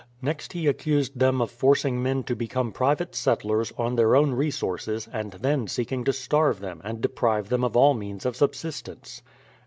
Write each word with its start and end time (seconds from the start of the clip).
Next 0.19 0.53
he 0.53 0.65
accused 0.65 1.19
them 1.19 1.43
of 1.43 1.51
forcing 1.51 2.01
men 2.01 2.23
to 2.23 2.35
become 2.35 2.71
private 2.71 3.13
settlers, 3.13 3.71
on 3.77 3.95
their 3.95 4.15
own 4.15 4.31
resources, 4.31 5.07
and 5.13 5.33
then 5.33 5.67
seeking 5.67 6.03
to 6.05 6.11
starve 6.11 6.59
them, 6.59 6.81
and 6.83 7.01
deprive 7.01 7.49
them 7.49 7.63
of 7.63 7.77
all 7.77 7.93
means 7.93 8.25
of 8.25 8.35
subsistence. 8.35 9.21